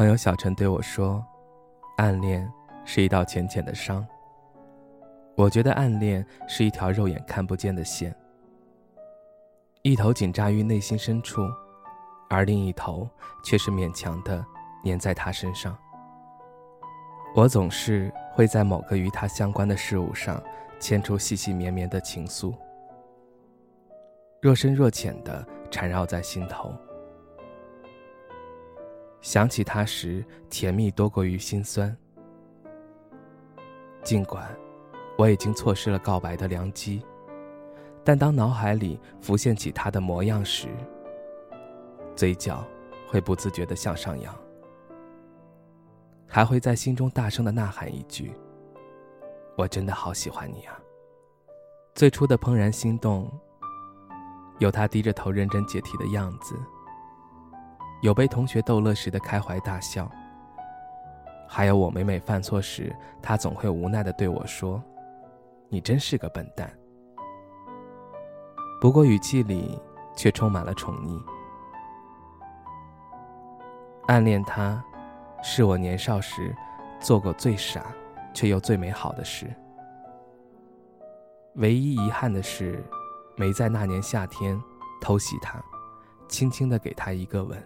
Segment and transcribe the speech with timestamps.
[0.00, 1.22] 朋友小陈对我说
[1.98, 2.50] ：“暗恋
[2.86, 4.02] 是一道浅浅的伤。”
[5.36, 8.16] 我觉得暗恋是一条肉眼看不见的线，
[9.82, 11.42] 一头紧扎于内心深处，
[12.30, 13.06] 而另一头
[13.44, 14.42] 却是勉强的
[14.86, 15.76] 粘在他身上。
[17.36, 20.42] 我总是会在某个与他相关的事物上
[20.78, 22.54] 牵出细细绵绵的情愫，
[24.40, 26.74] 若深若浅的缠绕在心头。
[29.20, 31.94] 想起他时，甜蜜多过于心酸。
[34.02, 34.48] 尽管
[35.18, 37.04] 我已经错失了告白的良机，
[38.02, 40.68] 但当脑海里浮现起他的模样时，
[42.16, 42.64] 嘴角
[43.06, 44.34] 会不自觉地向上扬，
[46.26, 48.32] 还会在心中大声地呐喊一句
[49.56, 50.80] ：“我真的好喜欢你啊！”
[51.94, 53.30] 最初的怦然心动，
[54.60, 56.56] 有他低着头认真解题的样子。
[58.02, 60.10] 有被同学逗乐时的开怀大笑，
[61.46, 64.82] 还有我每每犯错时，他总会无奈的对我说
[65.68, 66.72] ：“你真是个笨蛋。”
[68.80, 69.78] 不过语气里
[70.16, 71.22] 却充满了宠溺。
[74.06, 74.82] 暗恋他，
[75.42, 76.56] 是我年少时
[77.00, 77.94] 做过最傻
[78.32, 79.46] 却又最美好的事。
[81.56, 82.82] 唯一遗憾的是，
[83.36, 84.58] 没在那年夏天
[85.02, 85.62] 偷袭他，
[86.28, 87.62] 轻轻的给他一个吻。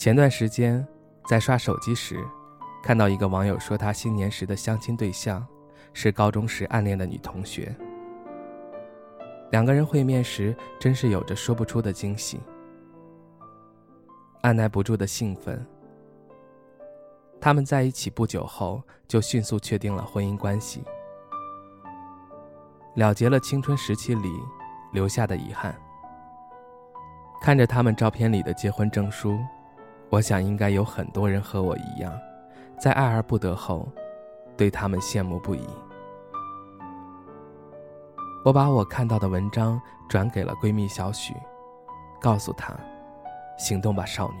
[0.00, 0.82] 前段时间，
[1.28, 2.26] 在刷手机时，
[2.82, 5.46] 看到一个网友说，他新年时的相亲对象
[5.92, 7.76] 是高中时暗恋的女同学。
[9.50, 12.40] 两个人会面时，真是有着说不出的惊喜，
[14.40, 15.62] 按耐不住的兴奋。
[17.38, 20.82] 他们在一起不久后，就迅速确定了婚姻关系，
[22.94, 24.32] 了结了青春时期里
[24.94, 25.78] 留下的遗憾。
[27.42, 29.38] 看着他们照片里的结婚证书。
[30.10, 32.12] 我想，应该有很多人和我一样，
[32.78, 33.88] 在爱而不得后，
[34.56, 35.64] 对他们羡慕不已。
[38.44, 41.32] 我把我看到的文章转给了闺蜜小许，
[42.20, 42.74] 告诉她
[43.56, 44.38] ：“行动吧，少女。”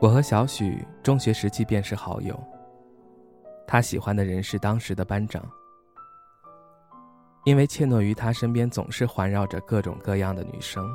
[0.00, 2.38] 我和小许中学时期便是好友。
[3.66, 5.42] 她喜欢的人是当时的班长，
[7.44, 10.86] 因为怯懦于他身边总是环绕着各种各样的女生，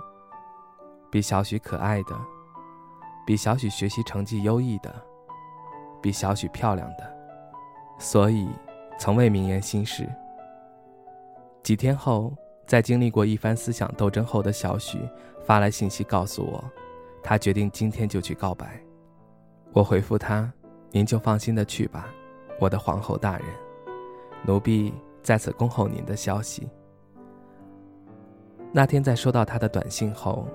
[1.09, 2.15] 比小许可爱的。
[3.25, 4.93] 比小许学习成绩优异的，
[6.01, 7.17] 比小许漂亮的，
[7.97, 8.49] 所以
[8.99, 10.07] 从未明言心事。
[11.61, 12.33] 几天后，
[12.67, 14.99] 在经历过一番思想斗争后的小许
[15.45, 16.63] 发来信息告诉我，
[17.21, 18.77] 他决定今天就去告白。
[19.71, 20.51] 我回复他
[20.91, 22.09] ：“您就放心的去吧，
[22.59, 23.47] 我的皇后大人，
[24.45, 26.67] 奴婢在此恭候您的消息。”
[28.75, 30.45] 那天在收到他的短信后，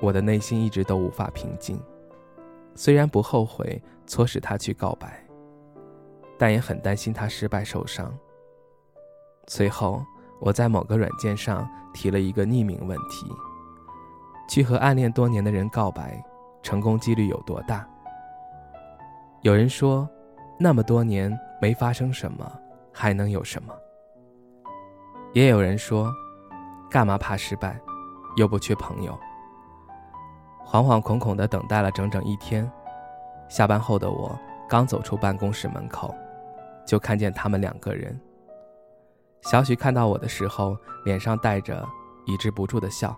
[0.00, 1.78] 我的内心一直都无法平静。
[2.74, 5.24] 虽然不后悔促使他去告白，
[6.38, 8.12] 但也很担心他失败受伤。
[9.46, 10.04] 随后，
[10.40, 13.26] 我在某个软件上提了一个匿名问题：
[14.48, 16.22] 去和暗恋多年的人告白，
[16.62, 17.86] 成功几率有多大？
[19.42, 20.08] 有人说，
[20.58, 22.50] 那么多年没发生什么，
[22.92, 23.74] 还能有什么？
[25.32, 26.12] 也有人说，
[26.90, 27.78] 干嘛怕失败，
[28.36, 29.18] 又不缺朋友。
[30.66, 32.70] 惶惶恐恐地等待了整整一天，
[33.48, 34.38] 下班后的我
[34.68, 36.14] 刚走出办公室门口，
[36.86, 38.18] 就看见他们两个人。
[39.42, 41.86] 小许看到我的时候，脸上带着
[42.24, 43.16] 抑制不住的笑。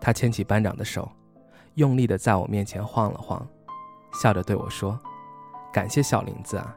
[0.00, 1.08] 他牵起班长的手，
[1.74, 3.46] 用力地在我面前晃了晃，
[4.14, 4.98] 笑着对我说
[5.70, 6.74] ：“感谢小林子啊，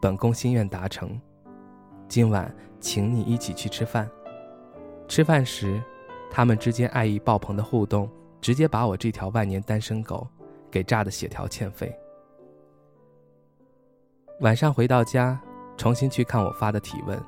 [0.00, 1.20] 本宫心愿达成，
[2.08, 4.08] 今晚请你一起去吃饭。”
[5.08, 5.82] 吃饭时，
[6.30, 8.08] 他们之间爱意爆棚的互动。
[8.42, 10.26] 直接把我这条万年单身狗
[10.68, 11.96] 给炸得血条欠费。
[14.40, 15.40] 晚上回到家，
[15.76, 17.18] 重新去看我发的提问，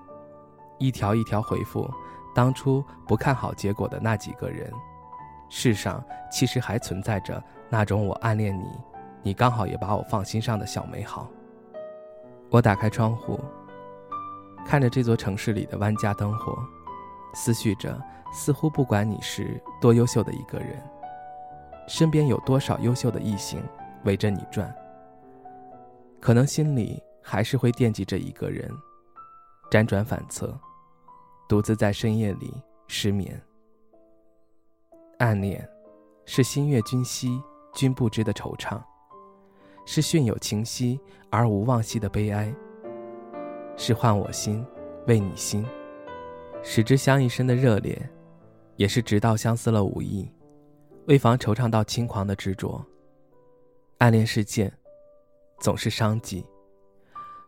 [0.78, 1.88] 一条一条回复
[2.34, 4.72] 当初不看好结果的那几个人。
[5.49, 8.66] 世上其实还存在着那种我暗恋你，
[9.22, 11.31] 你刚好也把我放心上的小美好。
[12.50, 13.38] 我打开窗户，
[14.66, 16.58] 看着这座城市里的万家灯火，
[17.34, 17.96] 思绪着，
[18.32, 20.82] 似乎不管你是多优秀的一个人。
[21.86, 23.62] 身边有多少优秀的异性
[24.04, 24.75] 围着你转？
[26.20, 28.70] 可能心里还是会惦记着一个人，
[29.70, 30.58] 辗转反侧，
[31.48, 32.52] 独自在深夜里
[32.88, 33.40] 失眠。
[35.19, 35.69] 暗恋，
[36.25, 37.40] 是心悦君兮
[37.75, 38.82] 君不知的惆怅，
[39.84, 40.98] 是训有情兮
[41.30, 42.52] 而无望兮的悲哀，
[43.76, 44.64] 是换我心
[45.06, 45.64] 为你心，
[46.62, 48.10] 使之相一生的热烈，
[48.76, 50.26] 也是直到相思了无益。
[51.06, 52.82] 为防惆怅到轻狂的执着，
[53.98, 54.72] 暗恋是贱，
[55.60, 56.44] 总是伤己。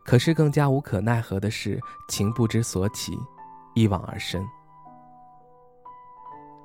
[0.04, 3.18] 可是更加无可奈何的是，情不知所起，
[3.74, 4.44] 一往而深。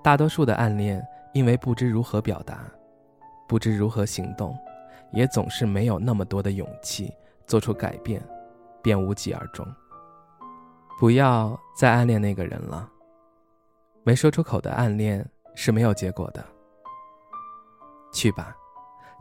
[0.04, 1.02] 大多数的暗恋，
[1.34, 2.60] 因为不知如何表达，
[3.48, 4.56] 不知如何行动，
[5.14, 7.10] 也总是没有那么多的勇气
[7.48, 8.22] 做出改变，
[8.82, 9.66] 便无疾而终。
[11.00, 12.88] 不要再暗恋那个人了。
[14.04, 16.46] 没说出口的暗恋是没有结果的。
[18.12, 18.56] 去吧，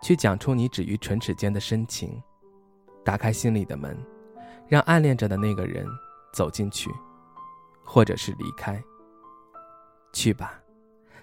[0.03, 2.23] 去讲出你止于唇齿间的深情。
[3.05, 3.97] 打开心里的门，
[4.69, 5.87] 让暗恋着的那个人
[6.33, 6.91] 走进去，
[7.85, 8.83] 或者是离开。
[10.13, 10.61] 去吧，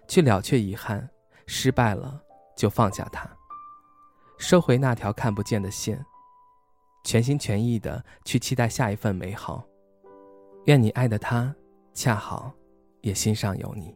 [0.08, 1.08] 去了却遗憾，
[1.46, 2.19] 失败了
[2.56, 3.30] 就放下他，
[4.38, 6.04] 收回那条看不见的线，
[7.04, 9.64] 全心全意的去期待下一份美好。
[10.66, 11.56] 愿你爱的他，
[11.94, 12.52] 恰好
[13.02, 13.96] 也心上有你。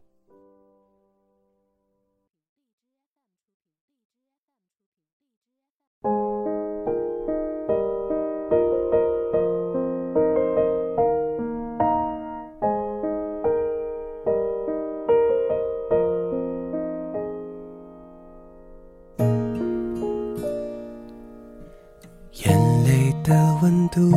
[23.91, 24.09] 度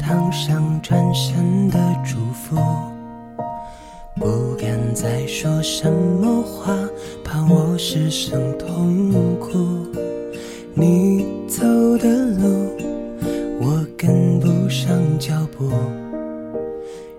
[0.00, 2.56] 烫上转身的祝福，
[4.16, 6.76] 不敢再说什么话，
[7.24, 9.86] 怕我失声痛哭。
[10.74, 11.62] 你走
[11.98, 12.68] 的路，
[13.60, 15.70] 我跟不上脚步。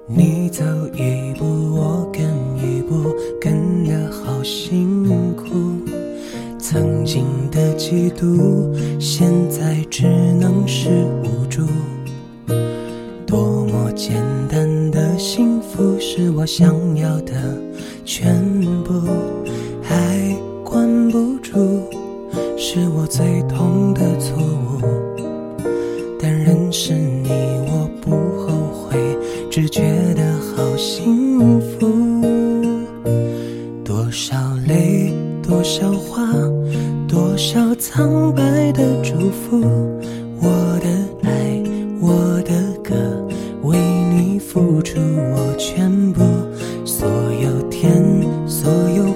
[0.06, 0.64] 你走
[0.94, 2.24] 一步，我跟
[2.58, 5.46] 一步，跟得好辛苦。
[6.60, 10.90] 曾经的嫉妒，现在只能是
[16.48, 17.34] 想要的
[18.06, 18.42] 全
[18.86, 18.94] 部，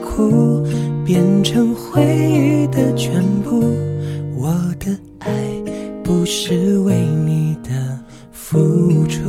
[0.01, 0.63] 苦，
[1.05, 3.61] 变成回忆的全部。
[4.35, 5.29] 我的爱，
[6.03, 7.69] 不是为你的
[8.31, 9.21] 付出。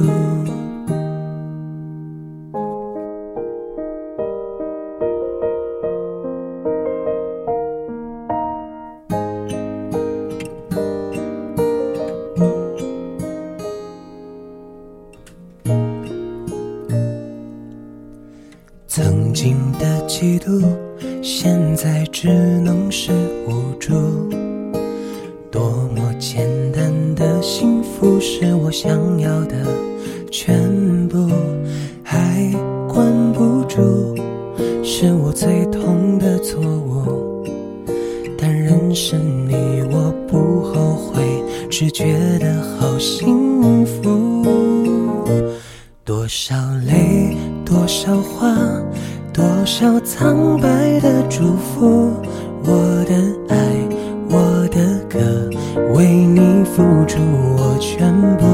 [20.22, 20.62] 嫉妒，
[21.20, 22.28] 现在只
[22.60, 23.10] 能是
[23.48, 23.92] 无助。
[25.50, 29.56] 多么简单的幸福，是我想要的
[30.30, 31.28] 全部，
[32.04, 32.48] 还
[32.88, 34.16] 管不住，
[34.84, 37.44] 是我最痛的错误。
[38.38, 39.56] 但认识你，
[39.90, 44.46] 我不后悔，只觉得好幸福。
[46.04, 46.54] 多少
[46.86, 47.36] 泪。
[47.64, 48.54] 多少话，
[49.32, 50.68] 多少苍白
[51.00, 52.12] 的祝福，
[52.64, 53.14] 我的
[53.48, 53.56] 爱，
[54.28, 55.18] 我的歌，
[55.94, 57.18] 为你付出
[57.56, 58.44] 我全部，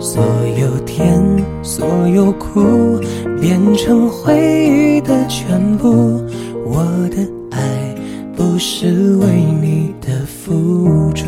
[0.00, 0.24] 所
[0.58, 1.22] 有甜，
[1.62, 2.98] 所有苦，
[3.38, 4.34] 变成回
[4.66, 6.22] 忆的全部。
[6.64, 7.18] 我的
[7.50, 7.94] 爱
[8.34, 11.26] 不是为你的付出，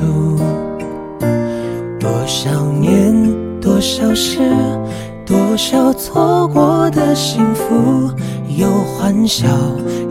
[2.00, 2.50] 多少
[2.80, 3.14] 年，
[3.60, 4.40] 多少事。
[5.26, 8.08] 多少错过的幸福，
[8.56, 9.46] 有欢笑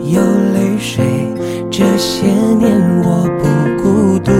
[0.04, 0.20] 有
[0.54, 1.04] 泪水
[1.68, 2.28] 这些
[2.60, 4.30] 年我不孤独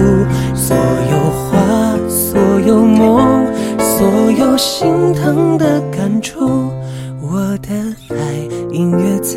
[0.55, 0.77] 所
[1.11, 3.45] 有花所有梦
[3.77, 6.71] 所有心疼的感触
[7.21, 7.69] 我的
[8.15, 9.36] 爱隐约在